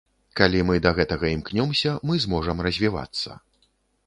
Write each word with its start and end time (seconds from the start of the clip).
Калі 0.39 0.61
мы 0.69 0.77
да 0.85 0.93
гэтага 0.99 1.29
імкнёмся, 1.35 1.93
мы 2.11 2.19
зможам 2.25 2.57
развівацца. 2.69 3.41